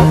[0.00, 0.08] 欢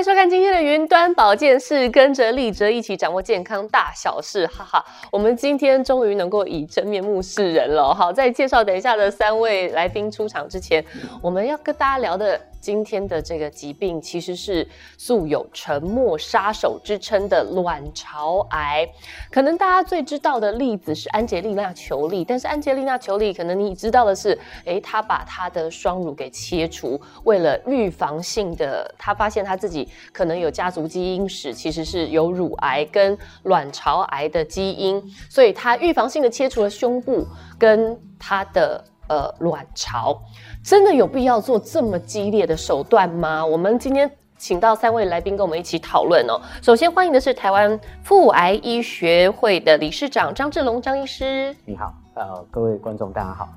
[0.00, 4.84] 迎收看今天的云端保健室跟着立哲一起掌握健康大小事，哈哈！
[5.10, 7.92] 我们今天终于能够以真面目示人了。
[7.92, 10.84] 好，在介绍等一下的三位来宾出场之前，
[11.20, 12.40] 我们要跟大家聊的。
[12.64, 18.88] 今天的这个疾病其实是素有“沉默杀手”之称的卵巢癌。
[19.30, 37.26] 可能大家最知道的例子是安洁莉娜·裘丽，但是安洁莉娜·裘丽可能你知道的是，诶，她把她的双乳给切除，为了预防性的，她发现她自己可能有家族基因史，其实是有乳癌跟卵巢癌的基因，所以她预防性的切除了胸部
[37.58, 40.20] 跟她的呃卵巢。
[40.62, 43.44] 真的有必要做这么激烈的手段吗？
[43.44, 46.40] 我们今天请到三位来宾跟我们一起讨论哦。
[46.62, 53.48] 首先欢迎的是台湾妇癌医学会的理事长张志龙张医师，你好，呃，各位观众大家好。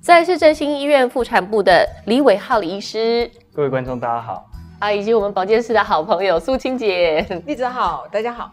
[0.00, 4.46] 再来是振兴医院妇产部的李伟浩李医师，各位观众大家好。
[4.78, 8.50] 啊，以及我们保健室的好朋友苏青姐，丽子好，大家好。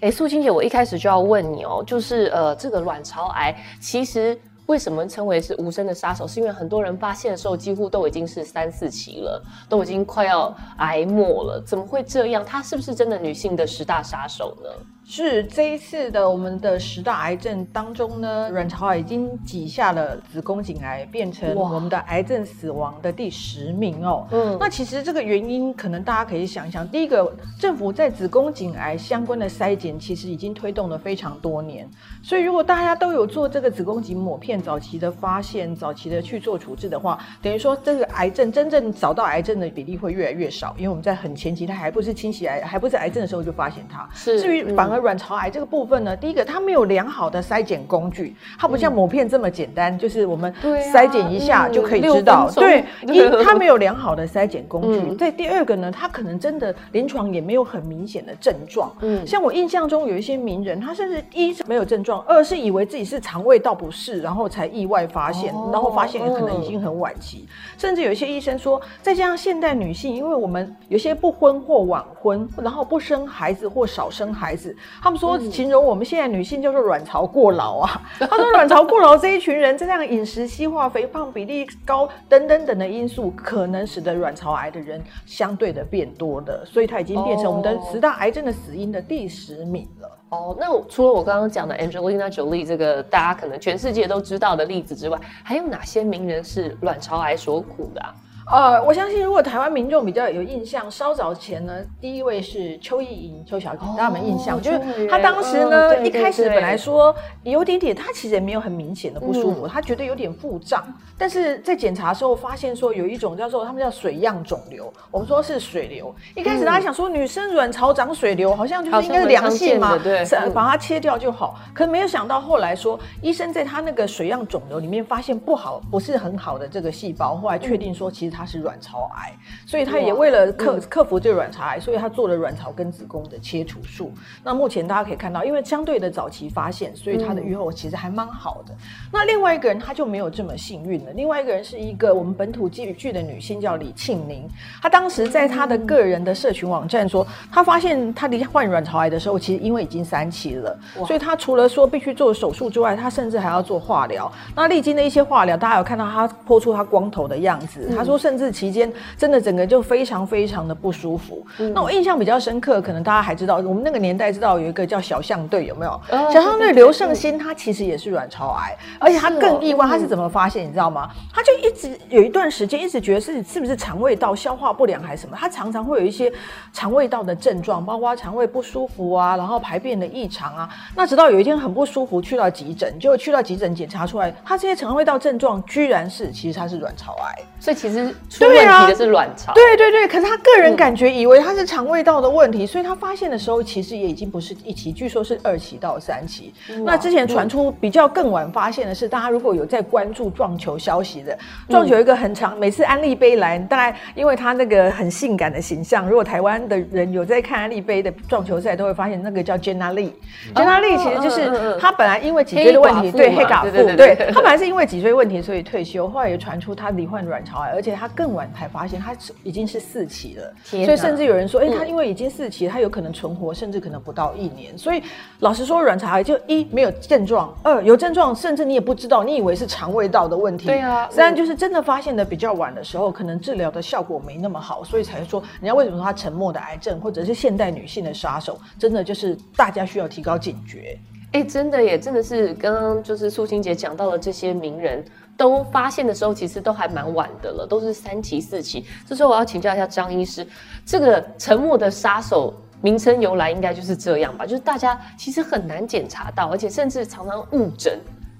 [0.00, 4.36] 哎，苏青姐，我一开始就要问你哦，就是呃，这个卵巢癌其实。
[4.66, 6.26] 为什么称为是无声的杀手？
[6.26, 11.62] 是因为很多人发现的时候，几乎都已经是三四期了，都已经快要挨末了。
[11.66, 12.44] 怎么会这样？
[12.44, 14.70] 它是不是真的女性的十大杀手呢？
[15.06, 24.26] 是这一次的我们的十大癌症当中呢，卵巢癌已经挤下了子宫颈癌，变成我们的癌症死亡的第十名哦。
[24.30, 31.88] 嗯，那其实这个原因可能大家可以想一想，第一个，政府在子宫颈癌相关的筛检其实已经推动了非常多年，
[32.22, 44.08] 所以如果大家都有做这个子宫颈抹片，早期的发现，早期的去做处置的话，等于说这个癌症真正找到癌症的比例会越来越少，因为我们在很前期，它还不是侵袭癌，还不是癌症的时候就发现它。
[44.14, 52.50] 是，至于反而卵巢癌这个部分呢，第一个它没有良好的筛检工具，它不像抹片这么简单，嗯、就是我们筛检一下就可以知道。
[52.54, 55.14] 对，一它没有良好的筛检工具。
[55.16, 58.94] 再、嗯、第二个呢，它可能真的临床也没有很明显的症状。
[59.00, 64.44] 嗯，像我印象中有一些名人，他甚至一是没有症状，二是以为自己是肠胃道不适，然后。
[64.54, 67.44] 才意外发现，然后发现可能已经很晚期，
[67.76, 78.02] 甚至有一些医生说，再加上现代女性，因为我们有些不婚或晚婚，然后不生孩子或少生孩子，他们说形容我们现在女性叫做卵巢过劳啊。
[78.18, 90.10] 他说卵巢过劳这一群人，这样饮食西化、肥胖比例高等等等的因素，可能使得卵巢癌的人相对的变多的，所以它已经变成我们的十大癌症的死因的第十名了。
[90.30, 98.14] 哦，那除了我刚刚讲的 Angelina Jolie 这个大家可能全世界都知道的例子之外，还有哪些名人是卵巢癌所苦的啊？
[98.46, 104.60] 呃，我相信如果台湾民众比较有印象，稍早前呢，第一位是邱意莹邱小姐，大家有没有印象？
[104.60, 110.84] 就是她当时呢，哦、一开始本来说有点点，她其实也没有很明显的不舒服，她、嗯、觉得有点腹胀，
[111.16, 116.14] 但是在检查的时候发现说有一种叫做他们叫水样肿瘤，我们说是水瘤。
[116.34, 120.22] 一开始大家想说女生卵巢长水流好像就是应该是良性嘛，对，
[120.52, 121.58] 把它切掉就好。
[121.72, 128.33] 可是没有想到后来说医生在他那个水样肿瘤里面发现不好，不是很好的这个细胞，后来确定说其实。
[128.34, 129.32] 他是卵巢癌，
[129.64, 134.12] 所以他也为了克克服这个卵巢癌，所以他做了卵巢跟子宫的切除术。
[134.42, 138.74] 那目前大家可以看到，因为相对的早期发现，所以他的预后其实还蛮好的。
[139.12, 141.12] 那另外一个人他就没有这么幸运了。
[141.12, 144.48] 另外一个人是一个我们本土剧剧的女星，叫李庆宁。
[144.82, 154.30] 她当时在她的个人的社群网站说，她发现她罹患卵巢癌的时候，其实因为已经三期了，所以她除了说必须做手术之外，她甚至还要做化疗。
[154.56, 157.94] 那历经的一些化疗，大家有看到她剖出她光头的样子。
[157.94, 158.18] 她说。
[158.24, 161.46] 甚至期间真的整个就非常非常的不舒服。
[161.58, 165.90] 嗯、那我印象比较深刻，可能大家还知道，我们那个年代知道有一个叫小象队，有没有？
[166.10, 170.66] 哦、小象队刘胜欣，他其实也是卵巢癌，而且他更意外，他是怎么发现？
[170.66, 171.10] 你知道吗？
[171.34, 175.36] 他就一直有一段时间一直觉得是是不是肠胃道消化不良还是什么？
[175.38, 176.32] 他常常会有一些
[176.72, 180.66] 肠胃道的症状，包括肠胃不舒服啊，然后排便的异常啊。
[180.96, 187.42] 那直到有一天很不舒服，去到急诊，结果去到急诊检查出来，他这些肠胃道症状居然是其实他是卵巢癌。
[187.60, 188.13] 所以其实。
[188.28, 196.52] 出问题的是卵巢，对啊，对对对，可是他个人感觉以为他是肠胃道的问题，嗯、所以他发现的时候其实也已经不是一期，据说是二期到三期。
[196.84, 201.38] 那之前传出比较更晚发现的是，大家如果有在关注撞球消息的，
[201.68, 218.03] 撞球一个很长，嗯、每次安利杯来，大概因为他那个很性感的形象，如果台湾的人有在看安利杯的撞球赛，都会发现那个叫 Jenna Lee，Jenna Lee 其实就是他本来因为脊椎的问题，对黑寡妇，对他本来是因为脊椎问题所以退休，后来也传出他罹患卵巢癌，而且他。
[218.06, 224.76] 他更晚才发现他已经是四期了，所以甚至有人说，哎、欸，他嗯因为已经四期，他有可能存活，甚至可能不到一年。
[224.76, 225.02] 所以
[225.38, 230.66] 老实说，卵巢癌就一没有症状，二有症状，甚至你也不知道，你以为是肠胃道的问题。
[230.66, 240.98] 对啊，三就是真的发现的比较晚的时候，可能治疗的效果没那么好，所以才说人家为什么说他沉默的癌症，或者是现代女性的杀手，真的就是大家需要提高警觉。
[241.32, 245.04] 哎、欸，真的耶，真的是刚刚就是素卿姐讲到了这些名人
[245.36, 248.84] 都发现的时候，其实都还蛮晚的了，都是三期四期。
[249.06, 250.46] 这时候我要请教一下张医师，
[250.84, 254.46] 这个沉默的杀手名称由来应该就是这样吧？
[254.46, 257.98] 就是大家其实很难检查到，而且甚至常常误诊，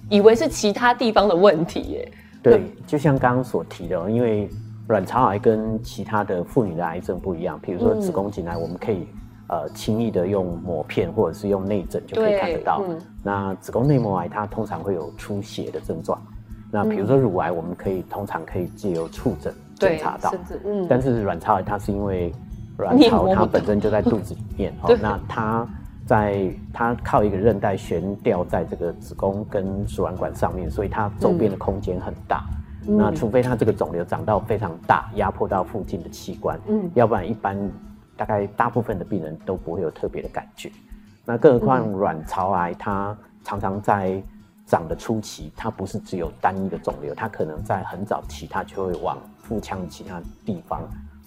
[0.09, 2.11] 以为是其他地方的问题耶。
[2.41, 4.49] 对，就像刚刚所提的，因为
[4.87, 9.07] 卵巢癌跟其他的妇女的癌症不一样，比如说子宫颈癌，我们可以。
[9.47, 12.81] 呃，轻易的用抹片或者是用内诊就可以看得到。
[12.87, 16.19] 嗯、那子宫内膜癌它通常会有出血的症状。
[16.71, 20.33] 那比如说乳癌，我们可以通常可以借由触诊检查到。
[20.63, 22.33] 嗯、但是卵巢癌它是因为
[22.77, 25.67] 卵巢它本身就在肚子里面 哦，那它
[26.05, 32.43] 在它靠一个韧带悬吊在这个子宫跟输卵管上面，所以它周边的空间很大。
[32.87, 37.57] 嗯、那除非它这个肿瘤长到非常大，压迫到附近的器官，嗯，要不然一般。
[38.17, 40.71] 大概大部分的病人都不会有特别的感觉，
[41.25, 43.13] 那更何况卵巢癌，它
[43.43, 44.23] 常常在
[44.65, 50.81] 长的初期，它不是只有单一的肿瘤，它可能在很早期，它就会往腹腔其他地方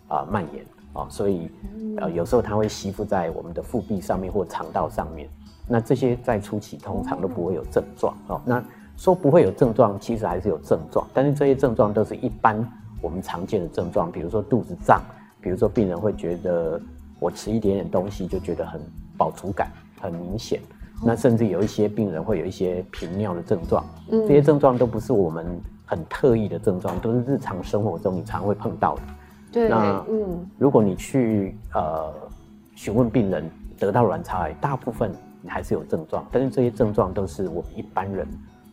[0.08, 1.50] 啊、蔓延啊、所以
[1.98, 5.28] 呃有时候它会吸附在我们的腹壁上面或肠道上面，
[5.66, 8.40] 那这些在初期通常都不会有症状哦。
[8.44, 8.62] 那
[8.96, 12.66] 说不会有症状，其实还是有症状，但是这些症状都是一般
[13.00, 15.00] 我们常见的症状，比如说肚子胀。
[15.40, 16.82] 比如说，病人会觉得
[17.20, 18.80] 我吃一点点东西就觉得很
[19.16, 19.70] 饱足感
[20.00, 20.60] 很明显，
[21.04, 25.46] 那甚至有一些病人会有一些频尿的症状，这些症状都不是我们
[25.86, 29.02] 很特意的症状，都是日常生活中你常会碰到的。
[29.52, 32.12] 对，那嗯，如果你去呃
[32.74, 33.48] 询问病人
[33.78, 38.26] 得到卵巢癌，大部分你还是有症状，但是这些症状都是我们一般人。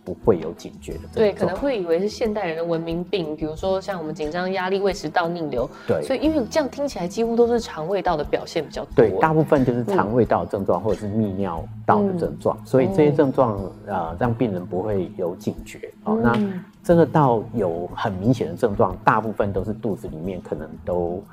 [0.06, 15.92] 不会有警觉的，对，可能会以为是现代人的文明病，比如说像我们紧张、压力、胃食道逆流，对，所以因为这样听起来几乎都是肠胃道的表现比较多，对，大部分就是肠胃道症状、嗯、或者是泌尿道的症状，嗯、所以这些症状呃让病人不会有警觉。
[16.04, 16.16] 哦。
[16.18, 21.24] 嗯、那真的到有很明显的症状，大部分都是肚子里面可能都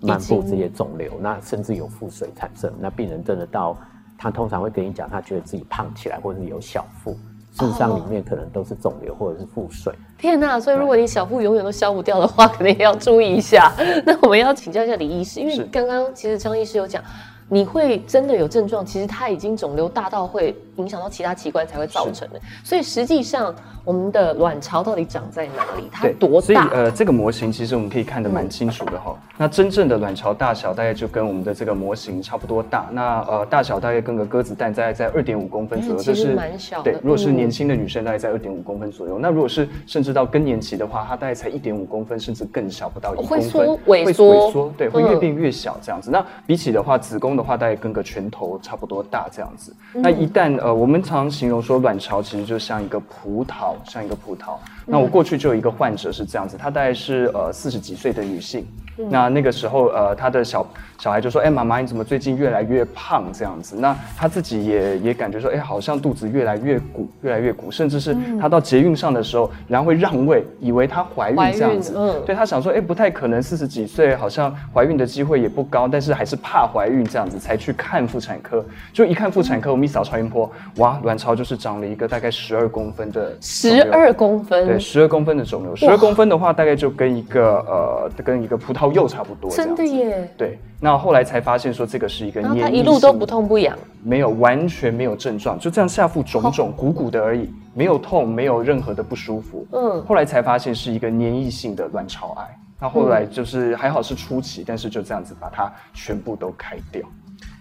[0.00, 3.76] 漫布这些肿瘤，那甚至有腹水产生，那病人真的到
[4.16, 7.16] 他通常会跟你讲，他觉得自己胖起来，或者是有小腹。
[7.52, 9.92] 事实上，里面可能都是肿瘤或者是腹水。
[10.18, 10.58] 天哪！
[10.58, 13.72] 所以如果你小腹永远都消不掉的话，可能也要注意一下。
[14.04, 17.02] 那我们要请教一下李医师，因为刚刚其实张医师有讲。
[17.48, 22.40] 你会真的有症状，其实它已经肿瘤大到会影响到其他器官才会造成的。
[22.64, 25.86] 所以实际上，我们的卵巢到底长在哪里？
[25.92, 26.46] 它多大？
[26.46, 29.14] 所以呃，这个模型其实我们可以看得蛮清楚的哈。
[29.14, 32.88] 嗯、那真正的卵巢大小大概就跟我们的这个模型差不多大。
[32.92, 36.92] 那呃，大小大概跟个鸽子蛋大概在二点五公分左右，这是蛮小的。
[36.92, 39.18] 对，如果是年轻的女生，大概在二点五公分左右。
[39.18, 43.40] 嗯、那如果是甚至到更年期的话，它大概才一点五公分，甚至更小，不到一公分。
[43.40, 46.08] 会缩萎缩，萎缩，对，会越变越小这样子。
[46.08, 49.74] 嗯、那比起的话，子宫的话大概跟个拳头差不多大这样子。
[49.92, 54.54] 那一旦呃，我们常形容说卵巢其实就像一个葡萄，像一个葡萄。
[54.86, 58.64] 那我过去就有一个患者是这样子，她大概是呃四十几岁的女性。
[58.96, 60.66] 那那个时候呃，她的小
[60.98, 71.94] 小孩就说：“哎，妈妈，你怎么最近越来越胖这样子？”那她自己也也感觉说：“哎，好像肚子越来越鼓，越来越鼓，甚至是她到捷运上的时候，然后会让位，以为她怀孕这样子。
[71.96, 78.64] 嗯，对，她想说：哎，不太可能，四十几岁好像怀孕的机会也不高，但是还是怕怀孕这样子才去看妇产科。
[78.92, 85.74] 就一看妇产科，我们一扫超音波，哇，卵巢就是长了一个大概十二公分的十二公分，对，十二公分的肿瘤。
[85.74, 88.81] 十二公分的话，大概就跟一个呃，跟一个葡萄。
[88.90, 90.26] 又差不多，真的耶。
[90.36, 99.66] 对，那后来才发现说这个是一个黏液性，他一路都不痛不痒，没有完全没有症状，就这样下腹肿肿鼓鼓的而已，没有痛，没有任何的不舒服。
[99.72, 102.58] 嗯，后来才发现是一个黏液性的卵巢癌。
[102.80, 107.02] 那后来就是还好是初期，但是就这样子把它全部都开掉。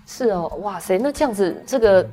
[0.07, 2.03] 是哦，哇塞，那这样子这个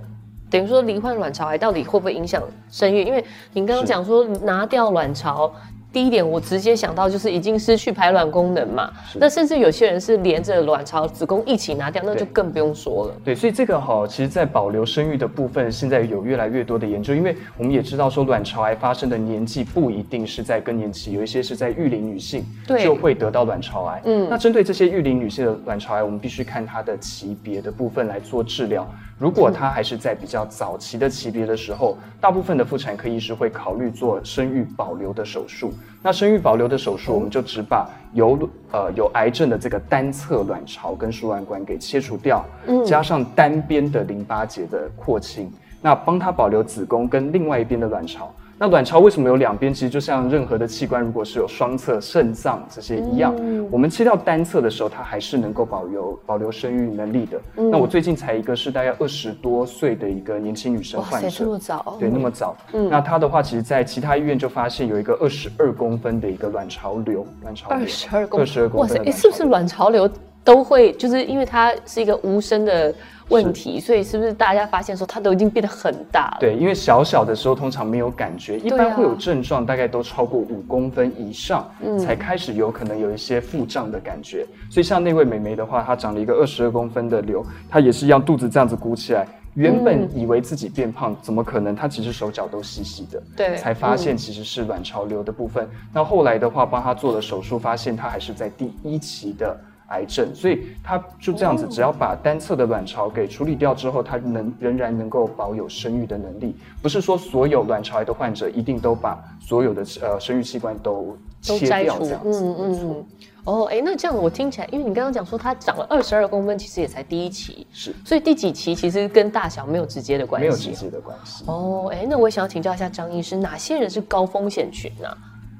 [0.50, 3.04] 等于说罹患卵巢癌到底会不会影响生育？
[3.04, 5.52] 因为您刚刚讲说拿掉卵巢。
[5.90, 8.90] 第一点，我直接想到就是已经失去排卵功能嘛。
[9.14, 13.14] 那甚至有些人是连着卵巢、子宫一起拿掉，那就更不用说了。
[13.24, 22.44] 对，所以这个哈，其实，在保留生育的部分，现在有越来越多的研究，因为我们也知道说，卵巢癌发生的年纪不一定是在更年期，有一些是在育龄女性
[22.78, 24.02] 就会得到卵巢癌。
[24.04, 28.86] 嗯，那针对这些育龄女性的卵巢癌，我们必须看它的级别的部分来做治疗。
[29.18, 35.72] 如果她还是在比较早期的级别的时候，大部分的妇产科医师会考虑做生育保留的手术。
[36.02, 38.38] 那生育保留的手术，我们就只把有
[38.70, 45.50] 呃有癌症的这个单侧卵巢跟输卵管给切除掉，嗯，加上单边的淋巴结的扩清，
[45.82, 48.32] 那帮他保留子宫跟另外一边的卵巢。
[48.60, 49.72] 那卵巢为什么有两边？
[49.72, 57.40] 其实就像任何的器官，如果是有双侧肾脏这些一样，嗯、我们切掉单侧的时候，它还是能够保留保留生育能力的。
[57.56, 61.96] 嗯、那我最近才一个是大概二十多岁的一个年轻女生患者，这么早？
[62.00, 62.56] 对，那么早。
[62.72, 68.98] 嗯、那她的话，其实在其他医院就发现有一个二十二公分的一个卵巢瘤，卵巢二十二公分，二十二公分。
[68.98, 70.10] 哇塞，是不是卵巢瘤
[70.42, 70.92] 都会？
[70.94, 72.92] 就是因为它是一个无声的。
[73.28, 76.38] 问题，所以是不是大家发现说它都已经变得很大了？
[76.40, 84.46] 对，因为小小的时候通常没有感觉，一般会有症状，大概都超过五公分以上，嗯，才开始有可能有一些腹胀的感觉。
[84.70, 91.76] 所以像那位美眉的话，她长了一个二十二公分的瘤，她也是一样，肚子这样子鼓起来，原本以为自己变胖，怎么可能？
[91.76, 95.68] 她其实手脚都细细的，对，才发现其实是卵巢瘤的部分。
[95.92, 99.54] 那后来的话，帮她做了手术，发现她还是在第一期的。
[99.88, 106.54] 癌症，所以他就这样子，只要把单侧的卵巢给处理掉之后，他能仍然能够保有生育的能力。
[106.82, 112.44] 不是说所有卵巢癌的患者一定都把所有的呃生育器官都切掉这样子。
[112.44, 113.06] 嗯嗯嗯。
[113.44, 121.44] 哦，哎，那这样我听起来，因为你刚刚讲说它长了二十二公分，其实也才第一期，是，所以第几期其实跟大小没有直接的关系，没有直接的关系。
[121.46, 125.08] 哦，哎，那我也想要请教一下张医师，哪些人是高风险群呢？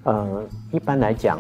[0.05, 1.39] 呃，一般来讲。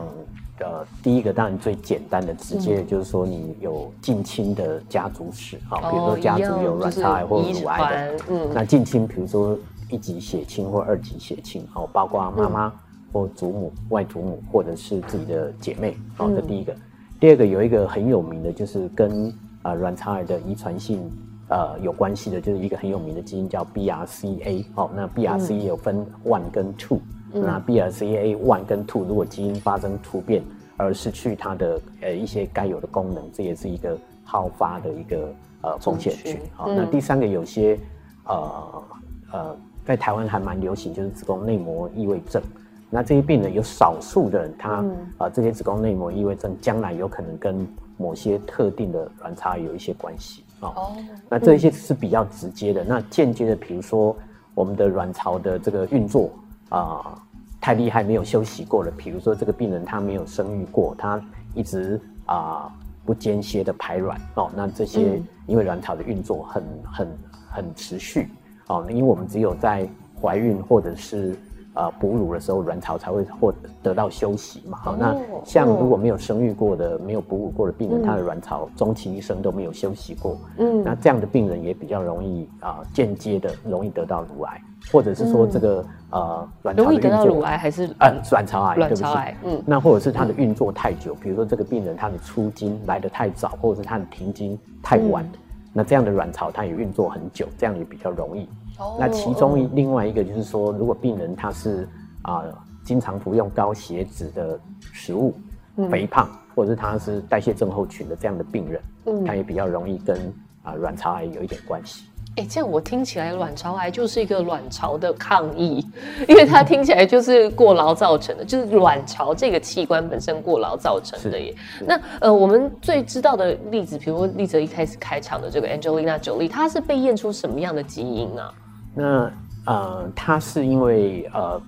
[0.61, 9.59] 呃，第一个当然最简单的、直接的就是说你有近亲的家族史，啊、嗯，比如说家族有卵巢癌或乳癌的，嗯，那近亲比如说
[9.91, 12.73] 一级血亲或二级血亲，哦，包括妈妈
[13.13, 16.73] 或祖母、嗯、外祖母或者是自己的姐妹，好，这第一个。
[16.73, 16.81] 嗯、
[17.21, 21.11] 第二个有一个很有名的，就是跟呃卵巢癌的遗传性
[21.49, 26.99] 呃有关系的，就是一个很有名的基因叫 BRCA，哦，那 BRCA 有分 one 跟 two。
[27.35, 30.43] 嗯那 BRCA one 跟 two 如果基因发生突变
[30.79, 36.39] 而失去它的呃一些该有的功能，这也是一个好发的一个呃风险群。
[36.55, 37.79] 好，那第三个有些
[38.25, 38.83] 呃
[39.31, 42.43] 呃在台湾还蛮流行，就是子宫内膜异位症。
[42.89, 44.85] 那这些病人有少数的人，他啊、
[45.19, 50.69] 呃、这些子宫内膜异位症将来有可能跟某些特定的卵巢有一些关系啊。
[50.75, 50.97] 哦，
[51.29, 52.85] 那这些是比较直接的。
[52.85, 54.17] 那间接的，比如说
[54.55, 56.31] 我们的卵巢的这个运作。
[56.71, 57.19] 啊、呃，
[57.63, 58.91] 太厉害，没有休息过了。
[58.95, 61.19] 比如说，这个病人他没有生育过，他
[61.55, 62.73] 一直啊、呃、
[63.07, 64.51] 不间歇的排卵哦。
[64.55, 67.19] 那这些因为卵巢的运作很很
[67.51, 68.29] 很持续
[68.67, 69.89] 哦，因为我们只有在
[70.21, 71.35] 怀孕或者是
[71.79, 74.79] 啊哺乳的时候，卵巢才会获得到休息嘛。
[74.83, 80.37] 好、哦，那像如果没有生育过的、没有哺乳过的病人，他的卵巢终其一生都没有休息过。
[80.59, 84.61] 嗯，那这样的病人也比较容易啊间接的容易得到乳癌。
[84.91, 88.77] 或者是说这个、嗯、呃卵巢的运作容易得到乳癌还是呃卵巢癌？
[88.77, 95.39] 卵巢癌，嗯，那或者是他的运作太久，嗯、比如说这个病人他的出经来得太早，或者是他的停经太晚，嗯、
[95.75, 98.49] 那这样的卵巢它也运作很久，这样也比较容易。
[98.79, 101.89] 哦，那其中一另外一个就是说，如果病人他是
[102.23, 104.59] 啊、呃、经常服用高血脂的
[104.93, 105.35] 食物，
[105.77, 110.17] 嗯、肥胖，或者是他是代谢症候群的这样的病人，嗯，他也比较容易跟
[110.63, 112.05] 啊、呃、卵巢癌有一点关系。
[112.37, 115.85] 哎，这样我听起来卵巢癌就是一个卵巢的抗议，
[116.29, 121.53] 因为它听起来就是过劳造成的，就是卵巢这个器官本身过劳造成的耶。
[121.85, 128.55] 那呃，我们最知道的例子，比如说立喆一开始开场的这个 Angelina Jolie，她是被验出什么样的基因啊？
[128.95, 129.31] 那
[129.67, 131.61] 呃，他是因为呃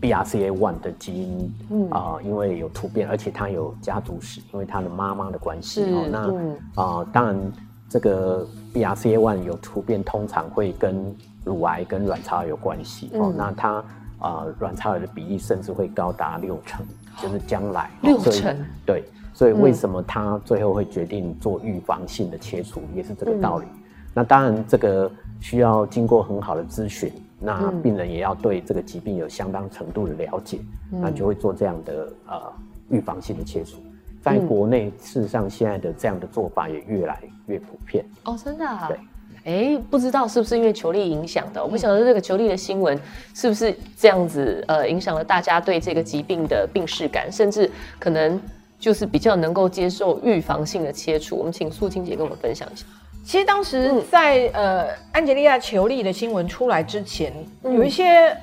[0.00, 5.84] BRCA one 的基因啊、呃，因为有突变，而且他有家族史，因为他的妈妈的关系。
[5.84, 7.52] 是哦，那啊、嗯呃，当然。
[7.90, 13.32] 这个 BRCA1 有突变，通常会跟乳癌跟卵巢癌有关系、嗯、哦。
[13.34, 13.76] 那它
[14.18, 16.84] 啊、呃，卵巢癌的比例甚至会高达六成，
[17.16, 18.54] 就是将来六成。
[18.84, 23.64] 对，所以为什么他最后会决定做预防性的切除，也是这个道理。
[23.64, 23.80] 嗯、
[24.14, 25.10] 那当然，这个
[25.40, 30.58] 需要经过很好的咨询，那病人也要对这个疾病有相当程度的了解，
[30.92, 32.52] 嗯、那就会做这样的呃
[32.88, 33.76] 预防性的切除。
[34.20, 38.88] 在国内，事实上现在的这样的做法也越来越普遍哦，真的啊？
[38.88, 38.98] 对，
[39.44, 41.62] 哎，不知道是不是因为球力影响的？
[41.62, 42.98] 我不晓得这个球力的新闻
[43.32, 48.38] 是不是这样子，呃，影响了大家对这个疾病的病视感，甚至可能
[48.78, 51.36] 就是比较能够接受预防性的切除。
[51.36, 52.84] 我们请素清姐跟我们分享一下。
[53.28, 57.30] 其实当时在、嗯、呃安吉丽亚·裘莉的新闻出来之前，
[57.62, 58.34] 有一些。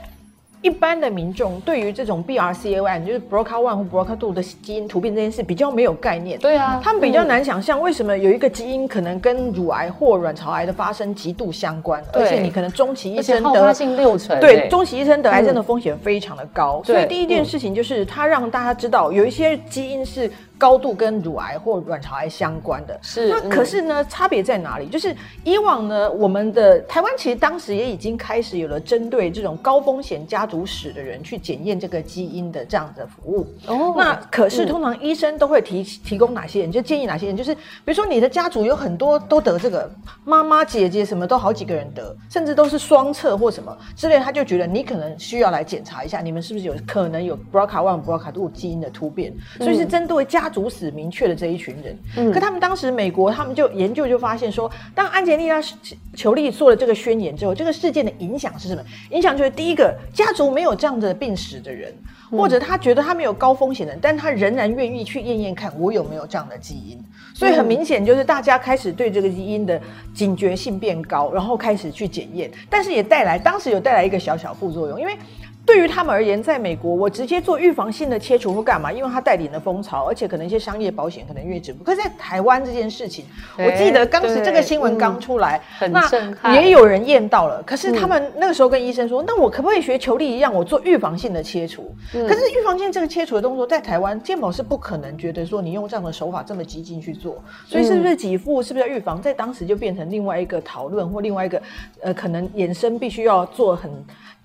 [0.61, 6.39] 一般的民众对于这种 BRCA1 就是 BRCA1 或 BRCA2 的基因突变这件事比较没有概念。
[6.39, 16.81] 对啊，他们比较难想象为什么有一个基因可能跟乳癌或卵巢癌的发生极度相关，而且你可能终其一生得性六成，对，终其一生得癌症的风险非常的高。
[16.83, 20.31] 所以第一件事情就是他让大家知道有一些基因是。
[20.57, 24.87] 高度跟乳癌或卵巢癌相关的，是那可是呢，差别在哪里？
[24.87, 33.45] 就是以往呢，我们的台湾其实当时也已经开始有了针对这种高风险家族史的人去检验这个基因的这样的服务。
[33.67, 36.71] 哦，那可是通常医生都会提提供哪些人？
[36.71, 37.35] 就建议哪些人？
[37.35, 39.91] 就是比如说你的家族有很多都得这个，
[40.23, 49.33] 妈妈、姐姐什么都好几个人得，甚至都是双侧或什么之类，他就觉得你可能需要来检查一下，你们是不是有可能有 BRCA1、BRCA2 基因的突变？
[49.57, 50.44] 所以是针对家。
[50.45, 55.59] 家族史明确的这一群人，嗯，可他们当时美国他们就研究就发现说，当安吉丽娜·
[56.13, 58.83] 裘丽做了这个宣言之后，这个事件的影响是什么？
[59.09, 61.91] 影响就是第一个，家族没有这样的病史的人，
[62.29, 67.03] 或者他觉得他没有高风险的，但他仍然愿意去验验看我有没有这样的基因。
[67.33, 69.81] 所以很明显就是大家开始对这个基因的
[70.13, 75.17] 警觉性变高，然后开始去检验，但是也带来当时有带来一个小小副作用，因为。
[75.65, 81.73] 对于他们而言，在美国，我直接做预防性的切除或干嘛，因为它带领了风潮，而且可能一些商业保险可能越值。
[81.83, 83.25] 可是，在台湾这件事情，
[83.57, 87.63] 我记得当时这个新闻刚出来，嗯、那也有人验到了。
[87.63, 97.43] 可是他们那个时候跟医生说：“嗯、那我可不可以学裘力一样，我做预防性的切除？”嗯、可是预防性这个切除的动作，在台湾健保是不可能觉得说你用这样的手法这么激进去做。
[97.67, 101.59] 所以，是不是给付，是不是要预防，在当时就变成另外一个讨论或另外一个
[102.01, 103.91] 呃，可能衍生必须要做很。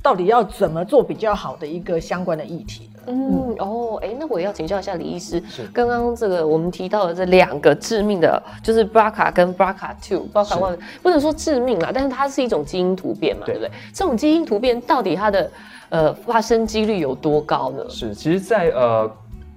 [0.02, 2.88] 到底要怎么做比较好的一个相关的议题？
[3.07, 13.73] 嗯哦，哎，那我也要请教一下李医师，是刚刚这个我们提到的这两个致命的，就是 BRCA 跟 BRCA two，BRCA one 不能说致命啦，但是它是一种基因突变嘛，对，对不对？
[13.92, 15.50] 这种基因突变到底它的
[15.88, 17.85] 呃发生几率有多高呢？
[17.88, 19.11] 是，其实在，在呃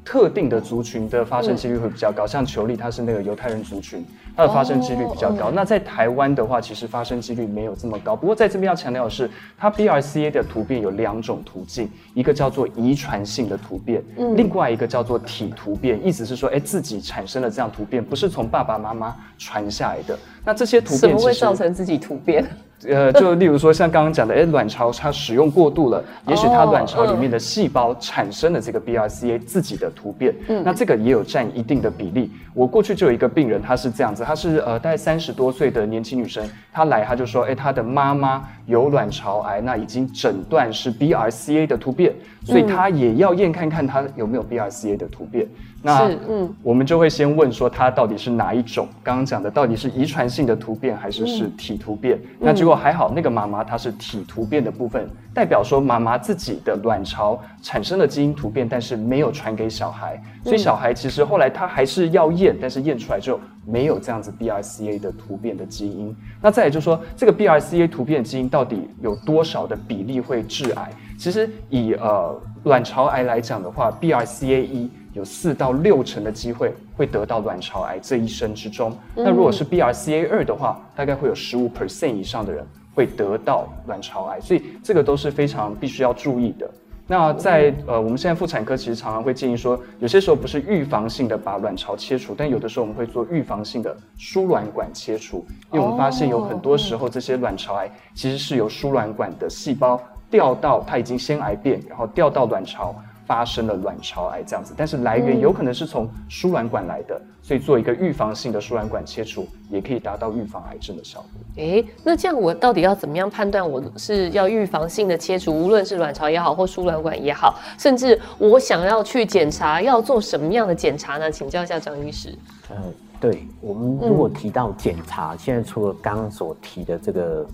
[0.03, 4.05] 特定的族群的发生几率会比较高，嗯、像裘力，他是那个犹太人族群。
[4.35, 5.45] 它的发生几率比较高。
[5.45, 8.15] Oh, 那在台湾的话，其实发生几率没有这么高。
[8.15, 16.03] 不过在这边要强调的是，它 BRCA 的突变有两种途径，一个叫做遗传性的突变，嗯、另外一个叫做体突变。
[16.03, 20.17] 意思是说，哎，自己产生了这样突变，不是从爸爸妈妈传下来的。
[20.43, 22.43] 那这些突变怎么会造成自己突变？
[22.89, 32.31] 呃， 就例如说像刚刚讲的，哎，卵巢它使用过度了，也许它卵巢里面的细胞产生了这个 BRCA 自己的突变，嗯，那这个也有占一定的比例。
[32.53, 42.13] 我过去就有一个病人，她是这样子，她是呃大概三十多岁的年轻女生，她来她就说，哎，她的妈妈有卵巢癌，那已经诊断是 BRCA 的突变，
[42.45, 45.47] 所以她也要验看看她有没有 BRCA 的突变。
[45.85, 48.87] 那嗯，我们就会先问说，它到底是哪一种？
[49.03, 52.17] 刚刚讲的到底是遗传性的突变还是是体突变？
[52.17, 66.15] 嗯、那结果还好，那个妈妈她是体突变的部分，代表说妈妈自己的卵巢产生了基因突变，但是没有传给小孩，所以小孩其实后来他还是要验，但是验出来之后没有这样子 BRCA 的突变的基因。
[66.41, 70.89] 那再来就是说，这个 BRCA 突变基因到底有多少的比例会致癌？
[71.17, 74.87] 其实以呃卵巢癌来讲的话，BRCA1。
[75.13, 78.95] 有四到六成的机会会得到卵巢癌这一生之中。
[79.15, 86.69] 那如果是 BRCA 二的话，大概会有十五 percent 以上的人会得到卵巢癌，所以这个都是非常必须要注意的。
[87.05, 102.95] 那在呃，我们现在妇产科其实常常会建议说，有些时候不是预防性的把卵巢切除，但有的时候我们会做预防性的输卵管切除，因为我们发现有很多时候这些卵巢癌其实是由输卵管的细胞掉到它已经先癌变，然后掉到卵巢。
[103.25, 111.63] 发生了卵巢癌这样子，但是来源有可能是从输卵管来的，嗯、所以做一个预防性的输卵管切除，也可以达到预防癌症的效果。
[111.63, 121.31] 诶，那这样我到底要怎么样判断我是要预防性的切除，无论是卵巢也好或输卵管也好，甚至我想要去检查，要做什么样的检查呢？
[121.31, 122.35] 请教一下张医师。
[122.71, 122.77] 嗯，
[123.21, 127.45] 对，我们如果提到检查，嗯、现在除了刚刚所提的这个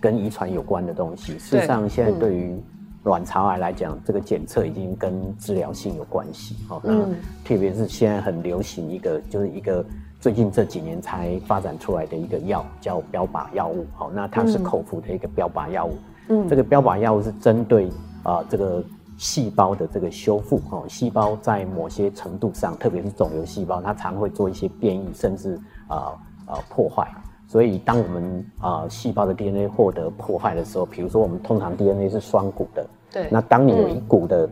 [0.00, 2.62] 跟遗传有关的东西，事实上现在对于、嗯
[3.04, 6.56] 卵巢癌来讲，这个检测已经跟治疗性有关系。
[6.68, 7.04] 好，那
[7.44, 9.84] 特别是现在很流行一个，就是一个
[10.20, 13.86] 最近这几年才发展出来的一个药，叫标靶药物。
[13.94, 15.94] 好，那它是口服的一个标靶药物。
[16.28, 17.86] 嗯，这个标靶药物是针对
[18.24, 18.84] 啊、呃、这个
[19.16, 20.60] 细胞的这个修复。
[20.70, 25.54] 哦，细胞在某些程度上，特别是肿瘤细胞，它常会做一些变异，甚至
[25.86, 27.08] 啊啊、呃呃、破坏。
[27.48, 33.26] 所以，当我们啊细胞的 DNA 获得破坏的时候，比如说我们通常 DNA 是双股的，对。
[33.30, 34.46] 那当你有一股的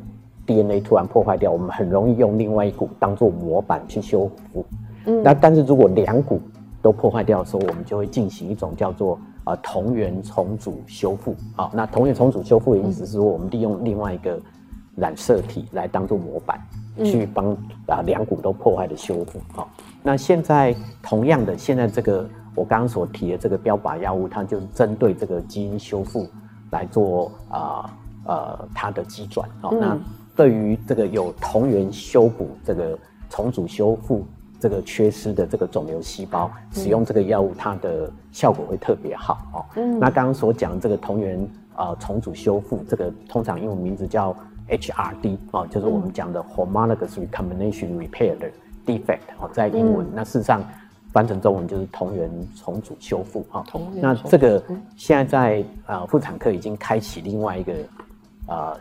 [0.47, 4.65] DNA 突然破坏掉，我们很容易用另外一股当做模板去修复。
[5.05, 5.23] 嗯。
[5.23, 6.41] 那但是如果两股
[6.81, 11.71] 都破坏掉的时候，我们就会进行一种叫做呃同源重组修复啊。
[11.75, 14.41] 那同源重组修复的意思是说，我们利用另外一个
[14.95, 16.59] 染色体来当做模板，
[16.97, 17.53] 嗯、去帮
[17.89, 19.69] 啊两股都破坏的修复啊。
[20.03, 26.29] 那现在同样的，现在这个我刚刚所提的这个标靶药物，它就是针对这个基因修复
[26.73, 27.89] 来做啊
[28.25, 29.69] 呃，呃它的基转哦。
[29.71, 29.99] 嗯、那
[30.35, 32.99] 对于这个有同源修补这个
[33.31, 34.27] 重组修复。
[34.59, 39.61] 这个缺失的这个肿瘤细胞，使用这个药物，它的效果会特别好哦。
[39.77, 44.35] 嗯，那刚刚所讲这个同源呃重组修复，这个通常英文名字叫
[44.71, 48.51] HRD 哦，就是我们讲的 homologous recombination repair 的
[48.87, 50.07] defect 哦，在英文。
[50.07, 50.65] 嗯、那事实上
[51.17, 53.65] 翻成中文就是同源重组修复啊。
[53.67, 54.03] 同源。
[54.03, 54.63] 那这个
[54.97, 57.73] 现在在呃妇产科已经开启另外一个
[58.49, 58.77] 呃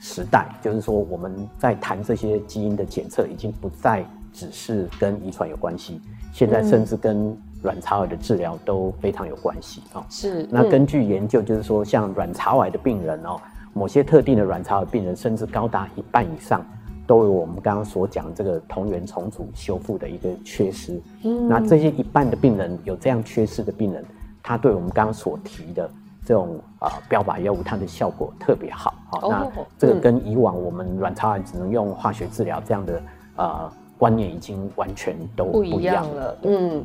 [0.00, 4.04] 时代，就是说我们在谈这些基因的检测已经不再。
[4.34, 6.00] 只是跟遗传有关系，
[6.32, 10.02] 现在甚至跟卵巢癌的治疗都非常有关系啊。
[10.08, 13.38] 是，那根据研究，就是说，像卵巢癌的病人哦，
[13.74, 16.64] 某些特定的卵巢癌病人，甚至高达一半以上，
[17.06, 21.00] 都有我们刚刚所讲这个同源重组修复的一个缺失。
[21.24, 24.04] 嗯，那这些一半的病人有这样缺失的病人，
[24.42, 25.90] 他对我们刚刚所提的
[26.24, 28.94] 这种啊标靶药物，它的效果特别好。
[29.10, 33.02] 好，那这个跟以往我们卵巢癌只能用化学治疗这样的
[33.36, 33.72] 啊。
[33.98, 36.84] 观念已经完全都不一样了，嗯。